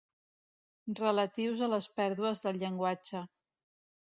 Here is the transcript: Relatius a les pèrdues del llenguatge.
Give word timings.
Relatius 0.99 1.61
a 1.65 1.69
les 1.75 1.89
pèrdues 1.99 2.43
del 2.47 2.61
llenguatge. 2.65 3.23